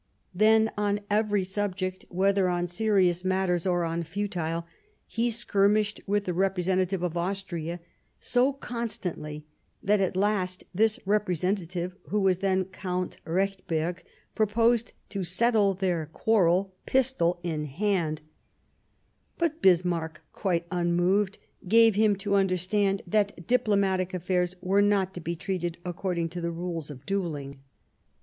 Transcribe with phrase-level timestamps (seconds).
[0.33, 4.65] Then, on every subject, whether on serious matters or on futile,
[5.05, 7.79] he skir mished with the representative of Austria
[8.19, 9.45] so constantly
[9.83, 14.01] that at last this representative (who was then Count Rechberg)
[14.33, 18.23] proposed to settle their quarrel pistol in hand;
[19.37, 21.37] but Bismarck, quite unmoved,
[21.67, 26.49] gave him to understand that diplomatic affairs were not to be treated according to the
[26.49, 27.59] rules of duelling.